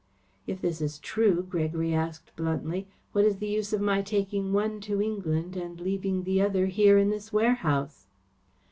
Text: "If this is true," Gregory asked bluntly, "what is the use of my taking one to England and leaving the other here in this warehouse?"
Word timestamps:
"If 0.47 0.61
this 0.61 0.81
is 0.81 0.97
true," 0.97 1.43
Gregory 1.47 1.93
asked 1.93 2.35
bluntly, 2.35 2.87
"what 3.11 3.23
is 3.23 3.37
the 3.37 3.45
use 3.47 3.71
of 3.71 3.81
my 3.81 4.01
taking 4.01 4.51
one 4.51 4.81
to 4.81 4.99
England 4.99 5.55
and 5.55 5.79
leaving 5.79 6.23
the 6.23 6.41
other 6.41 6.65
here 6.65 6.97
in 6.97 7.11
this 7.11 7.31
warehouse?" 7.31 8.07